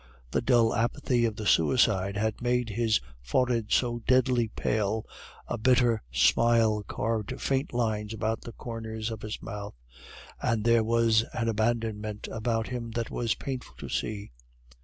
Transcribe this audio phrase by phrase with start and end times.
[0.31, 5.05] The dull apathy of the suicide had made his forehead so deadly pale,
[5.45, 9.75] a bitter smile carved faint lines about the corners of his mouth,
[10.41, 14.31] and there was an abandonment about him that was painful to see.